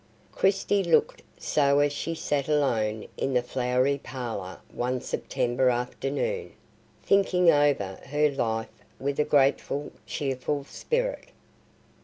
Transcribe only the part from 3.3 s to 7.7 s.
the flowery parlor one September afternoon, thinking